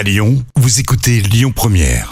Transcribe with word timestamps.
À 0.00 0.02
Lyon, 0.02 0.42
vous 0.56 0.80
écoutez 0.80 1.20
Lyon 1.20 1.52
Première. 1.54 2.10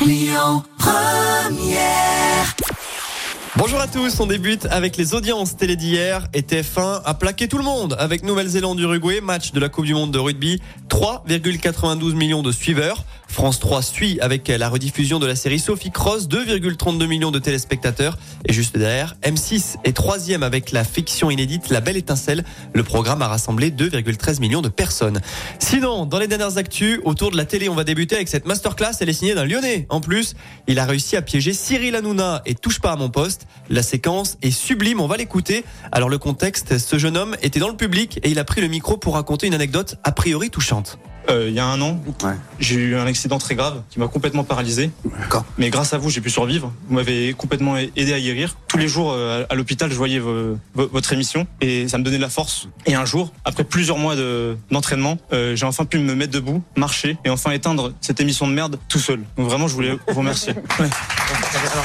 Bonjour 3.57 3.81
à 3.81 3.87
tous, 3.89 4.21
on 4.21 4.27
débute 4.27 4.67
avec 4.67 4.99
les 4.99 5.15
audiences 5.15 5.57
télé 5.57 5.75
d'hier 5.75 6.29
et 6.35 6.43
TF1 6.43 7.01
a 7.03 7.15
plaqué 7.15 7.49
tout 7.49 7.57
le 7.57 7.65
monde 7.65 7.97
avec 7.99 8.25
Nouvelle-Zélande-Uruguay, 8.25 9.23
match 9.23 9.53
de 9.53 9.61
la 9.61 9.71
Coupe 9.71 9.87
du 9.87 9.95
Monde 9.95 10.11
de 10.11 10.19
rugby, 10.19 10.61
3,92 10.91 12.15
millions 12.15 12.43
de 12.43 12.53
suiveurs. 12.53 13.07
France 13.29 13.61
3 13.61 13.83
suit 13.83 14.19
avec 14.21 14.49
la 14.49 14.69
rediffusion 14.69 15.19
de 15.19 15.27
la 15.27 15.37
série 15.37 15.61
Sophie 15.61 15.91
Cross, 15.91 16.29
2,32 16.29 17.07
millions 17.07 17.31
de 17.31 17.39
téléspectateurs. 17.39 18.19
Et 18.47 18.53
juste 18.53 18.77
derrière, 18.77 19.17
M6 19.23 19.77
est 19.85 19.93
troisième 19.93 20.43
avec 20.43 20.73
la 20.73 20.83
fiction 20.83 21.31
inédite 21.31 21.69
La 21.69 21.81
Belle 21.81 21.97
Étincelle. 21.97 22.45
Le 22.73 22.83
programme 22.83 23.23
a 23.23 23.29
rassemblé 23.29 23.71
2,13 23.71 24.41
millions 24.41 24.63
de 24.63 24.69
personnes. 24.69 25.21
Sinon, 25.61 26.07
dans 26.07 26.19
les 26.19 26.27
dernières 26.27 26.59
actus, 26.59 27.01
autour 27.05 27.31
de 27.31 27.37
la 27.37 27.45
télé, 27.45 27.69
on 27.69 27.75
va 27.75 27.85
débuter 27.85 28.17
avec 28.17 28.29
cette 28.29 28.47
masterclass. 28.47 28.93
Elle 29.01 29.09
est 29.09 29.13
signée 29.13 29.35
d'un 29.35 29.45
Lyonnais. 29.45 29.87
En 29.89 30.01
plus, 30.01 30.35
il 30.67 30.79
a 30.79 30.85
réussi 30.85 31.17
à 31.17 31.23
piéger 31.23 31.53
Cyril 31.53 31.95
Hanouna 31.95 32.43
et 32.45 32.55
touche 32.55 32.81
pas 32.81 32.93
à 32.93 32.97
mon 32.97 33.11
poste. 33.11 33.47
La 33.71 33.83
séquence 33.83 34.39
est 34.43 34.51
sublime, 34.51 35.01
on 35.01 35.07
va 35.07 35.17
l'écouter. 35.17 35.65
Alors 35.93 36.09
le 36.09 36.19
contexte, 36.19 36.79
ce 36.79 36.99
jeune 36.99 37.17
homme 37.17 37.37
était 37.43 37.61
dans 37.61 37.69
le 37.69 37.77
public 37.77 38.19
et 38.25 38.31
il 38.31 38.39
a 38.39 38.45
pris 38.45 38.61
le 38.61 38.69
micro 38.69 38.97
pour 38.97 39.15
raconter 39.15 39.47
une 39.47 39.55
anecdote 39.55 39.97
a 40.03 40.13
priori 40.13 40.51
touchante. 40.51 40.99
Euh, 41.31 41.47
il 41.49 41.55
y 41.55 41.61
a 41.61 41.67
un 41.67 41.81
an, 41.83 42.01
Ouais. 42.25 42.33
j'ai 42.59 42.77
eu 42.77 42.97
un 42.97 43.07
accident 43.07 43.39
très 43.39 43.55
grave 43.55 43.83
qui 43.91 43.99
m'a 43.99 44.09
complètement 44.09 44.45
paralysé. 44.45 44.91
D'accord. 45.21 45.45
Mais 45.59 45.69
grâce 45.69 45.93
à 45.93 45.99
vous, 45.99 46.09
j'ai 46.09 46.21
pu 46.23 46.31
survivre. 46.31 46.73
Vous 46.89 46.95
m'avez 46.95 47.35
complètement 47.35 47.77
aidé 47.77 48.15
à 48.15 48.21
guérir. 48.21 48.57
Tous 48.67 48.79
les 48.79 48.89
jours 48.89 49.13
euh, 49.13 49.45
à 49.51 49.55
l'hôpital, 49.55 49.91
je 49.91 49.95
voyais 49.97 50.19
vo- 50.21 50.57
vo- 50.75 50.89
votre 50.91 51.13
émission 51.13 51.47
et 51.61 51.87
ça 51.89 51.99
me 51.99 52.03
donnait 52.05 52.17
de 52.17 52.23
la 52.23 52.31
force. 52.31 52.69
Et 52.87 52.95
un 52.95 53.05
jour, 53.05 53.33
après 53.45 53.65
plusieurs 53.65 53.99
mois 53.99 54.17
de- 54.17 54.57
d'entraînement, 54.71 55.19
euh, 55.33 55.55
j'ai 55.55 55.67
enfin 55.67 55.85
pu 55.85 55.99
me 55.99 56.15
mettre 56.15 56.33
debout, 56.33 56.63
marcher 56.77 57.19
et 57.25 57.31
enfin 57.31 57.51
éteindre 57.51 57.93
cette 58.01 58.21
émission 58.21 58.47
de 58.49 58.53
merde 58.55 58.79
tout 58.89 58.99
seul. 58.99 59.21
Donc 59.37 59.49
vraiment, 59.49 59.69
je 59.69 59.75
voulais 59.75 59.99
vous 60.09 60.19
remercier. 60.19 60.55
Ouais. 60.81 60.89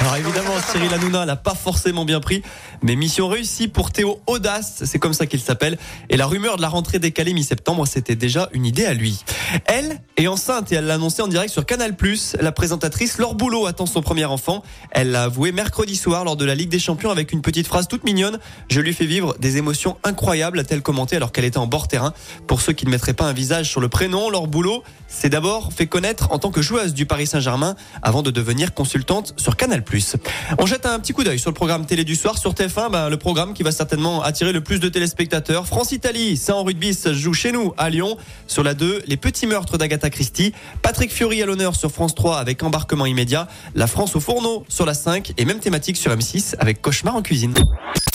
Alors 0.01 0.15
évidemment, 0.17 0.53
Cyril 0.71 0.93
Hanouna 0.93 1.25
l'a 1.25 1.35
pas 1.35 1.55
forcément 1.55 2.05
bien 2.05 2.19
pris, 2.19 2.41
mais 2.81 2.95
mission 2.95 3.27
réussie 3.27 3.67
pour 3.67 3.91
Théo 3.91 4.21
Audace, 4.27 4.83
c'est 4.85 4.99
comme 4.99 5.13
ça 5.13 5.25
qu'il 5.25 5.39
s'appelle. 5.41 5.77
Et 6.09 6.15
la 6.17 6.27
rumeur 6.27 6.57
de 6.57 6.61
la 6.61 6.69
rentrée 6.69 6.99
décalée 6.99 7.33
mi-septembre, 7.33 7.85
c'était 7.87 8.15
déjà 8.15 8.49
une 8.53 8.65
idée 8.65 8.85
à 8.85 8.93
lui. 8.93 9.23
Elle 9.65 9.99
est 10.17 10.27
enceinte 10.27 10.71
et 10.71 10.75
elle 10.75 10.85
l'a 10.85 10.95
annoncé 10.95 11.21
en 11.21 11.27
direct 11.27 11.51
sur 11.51 11.65
Canal+. 11.65 11.95
La 12.39 12.51
présentatrice 12.51 13.17
Laure 13.17 13.35
Boulot 13.35 13.65
attend 13.65 13.85
son 13.85 14.01
premier 14.01 14.25
enfant. 14.25 14.63
Elle 14.91 15.11
l'a 15.11 15.23
avoué 15.23 15.51
mercredi 15.51 15.95
soir 15.95 16.23
lors 16.23 16.35
de 16.35 16.45
la 16.45 16.55
Ligue 16.55 16.69
des 16.69 16.79
Champions 16.79 17.11
avec 17.11 17.31
une 17.31 17.41
petite 17.41 17.67
phrase 17.67 17.87
toute 17.87 18.03
mignonne. 18.03 18.39
Je 18.69 18.81
lui 18.81 18.93
fais 18.93 19.05
vivre 19.05 19.35
des 19.39 19.57
émotions 19.57 19.97
incroyables, 20.03 20.59
a-t-elle 20.59 20.81
commenté 20.81 21.15
alors 21.15 21.31
qu'elle 21.31 21.45
était 21.45 21.57
en 21.57 21.67
bord 21.67 21.87
terrain. 21.87 22.13
Pour 22.47 22.61
ceux 22.61 22.73
qui 22.73 22.85
ne 22.85 22.91
mettraient 22.91 23.13
pas 23.13 23.25
un 23.25 23.33
visage 23.33 23.69
sur 23.69 23.81
le 23.81 23.89
prénom, 23.89 24.29
Laure 24.29 24.47
Boulot 24.47 24.83
s'est 25.07 25.29
d'abord 25.29 25.71
fait 25.73 25.87
connaître 25.87 26.31
en 26.31 26.39
tant 26.39 26.51
que 26.51 26.61
joueuse 26.61 26.93
du 26.93 27.05
Paris 27.05 27.27
Saint-Germain 27.27 27.75
avant 28.01 28.23
de 28.23 28.31
devenir 28.31 28.73
consultante 28.73 29.33
sur 29.37 29.55
Canal+. 29.55 29.83
On 30.57 30.65
jette 30.65 30.85
un 30.85 30.99
petit 30.99 31.13
coup 31.13 31.23
d'œil 31.23 31.39
sur 31.39 31.49
le 31.49 31.55
programme 31.55 31.85
télé 31.85 32.03
du 32.03 32.15
soir 32.15 32.37
sur 32.37 32.53
TF1, 32.53 32.91
bah, 32.91 33.09
le 33.09 33.17
programme 33.17 33.53
qui 33.53 33.63
va 33.63 33.71
certainement 33.71 34.23
attirer 34.23 34.51
le 34.51 34.61
plus 34.61 34.79
de 34.79 34.89
téléspectateurs. 34.89 35.67
France-Italie, 35.67 36.37
c'est 36.37 36.51
en 36.51 36.63
rugby, 36.63 36.93
ça 36.93 37.13
joue 37.13 37.33
chez 37.33 37.51
nous 37.51 37.73
à 37.77 37.89
Lyon. 37.89 38.17
Sur 38.47 38.63
la 38.63 38.73
2, 38.73 39.03
les 39.05 39.17
petits 39.17 39.42
meurtres 39.45 39.77
d'Agatha 39.77 40.09
Christie. 40.09 40.53
Patrick 40.81 41.11
Fiori 41.11 41.41
à 41.41 41.45
l'honneur 41.45 41.75
sur 41.75 41.91
France 41.91 42.15
3 42.15 42.37
avec 42.37 42.63
embarquement 42.63 43.05
immédiat. 43.05 43.47
La 43.75 43.87
France 43.87 44.15
au 44.15 44.19
fourneau 44.19 44.65
sur 44.69 44.85
la 44.85 44.93
5 44.93 45.33
et 45.37 45.45
même 45.45 45.59
thématique 45.59 45.97
sur 45.97 46.11
M6 46.15 46.55
avec 46.59 46.81
cauchemar 46.81 47.15
en 47.15 47.21
cuisine. 47.21 47.53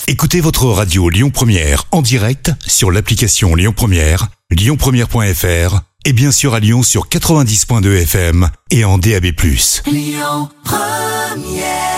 Écoutez 0.06 0.40
votre 0.40 0.66
radio 0.66 1.08
Lyon 1.10 1.30
Première 1.30 1.84
en 1.92 2.02
direct 2.02 2.52
sur 2.66 2.90
l'application 2.90 3.54
Lyon 3.54 3.74
Première, 3.76 4.28
lyonpremière.fr 4.50 5.80
et 6.04 6.12
bien 6.12 6.30
sûr 6.30 6.54
à 6.54 6.60
Lyon 6.60 6.82
sur 6.82 7.08
90.2 7.08 8.02
FM 8.02 8.48
et 8.70 8.84
en 8.84 8.98
DAB+. 8.98 9.26
Lyon 9.86 10.48
Première 10.64 11.97